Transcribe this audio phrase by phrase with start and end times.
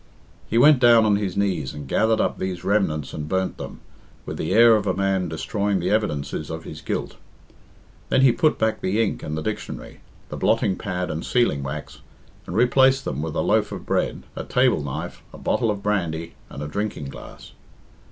[0.49, 3.81] He went down on his knees and gathered up these remnants and burnt them,
[4.25, 7.17] with the air of a man destroying the evidences of his guilt.
[8.09, 11.99] Then he put back the ink and the dictionary, the blotting pad and sealing wax,
[12.47, 16.33] and replaced them with a loaf of bread, a table knife, a bottle of brandy,
[16.49, 17.51] and a drinking glass.